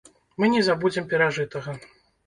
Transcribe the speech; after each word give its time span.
Мы 0.43 0.49
не 0.55 0.63
забудзем 0.69 1.07
перажытага. 1.15 1.81